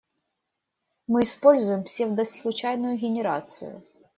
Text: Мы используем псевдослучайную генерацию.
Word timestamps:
Мы 1.05 1.21
используем 1.21 1.83
псевдослучайную 1.83 2.97
генерацию. 2.97 3.83